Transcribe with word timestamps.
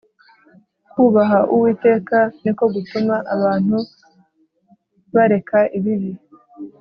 kubaha 0.91 1.39
Uwiteka 1.53 2.17
niko 2.43 2.63
gutuma 2.75 3.15
abantu 3.33 3.77
bareka 5.13 5.59
ibibi 5.79 6.11